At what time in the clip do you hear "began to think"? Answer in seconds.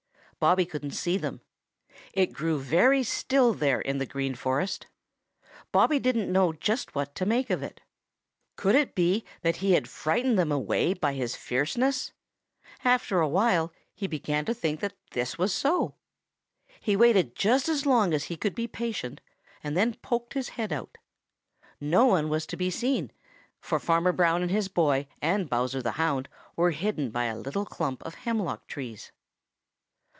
14.07-14.79